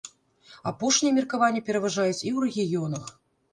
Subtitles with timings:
[0.71, 3.17] Апошнія меркаванні пераважаюць і ў рэгіёнах.